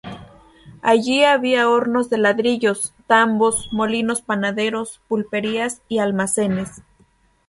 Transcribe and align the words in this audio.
Allí 0.81 1.23
había 1.25 1.69
hornos 1.69 2.09
de 2.09 2.17
ladrillos, 2.17 2.91
tambos, 3.05 3.67
molinos 3.71 4.23
panaderos, 4.23 4.99
pulperías 5.07 5.83
y 5.89 5.99
almacenes. 5.99 6.81